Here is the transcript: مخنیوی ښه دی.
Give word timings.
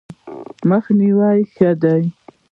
مخنیوی 0.69 1.39
ښه 1.53 1.69
دی. 1.81 2.03